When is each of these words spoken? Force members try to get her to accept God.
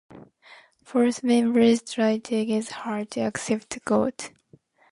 Force 0.83 1.21
members 1.21 1.83
try 1.83 2.17
to 2.17 2.43
get 2.43 2.69
her 2.69 3.05
to 3.05 3.19
accept 3.21 3.85
God. 3.85 4.15